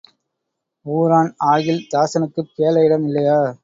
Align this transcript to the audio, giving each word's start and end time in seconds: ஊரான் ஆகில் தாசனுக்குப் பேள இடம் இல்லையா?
ஊரான் 0.85 1.31
ஆகில் 1.51 1.87
தாசனுக்குப் 1.93 2.53
பேள 2.55 2.75
இடம் 2.83 3.05
இல்லையா? 3.05 3.39